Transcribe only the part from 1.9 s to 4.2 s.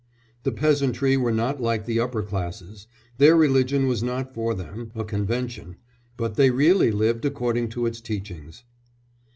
upper classes; their religion was